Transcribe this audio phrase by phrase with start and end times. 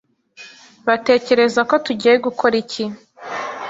[0.87, 2.83] batekereza ko tugiye gukora iki